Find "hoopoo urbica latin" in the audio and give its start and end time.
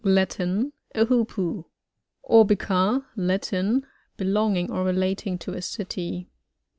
1.05-3.85